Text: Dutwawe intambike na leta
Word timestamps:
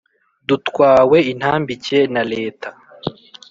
Dutwawe 0.47 1.17
intambike 1.31 1.99
na 2.13 2.23
leta 2.31 2.69